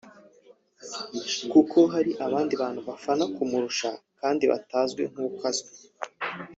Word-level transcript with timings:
kuko 1.51 1.77
hari 1.93 2.11
abandi 2.25 2.53
bantu 2.61 2.81
bafana 2.87 3.23
kumurusha 3.35 3.89
kandi 4.19 4.43
batazwi 4.51 5.01
nk’uko 5.11 5.41
azwi 5.49 5.71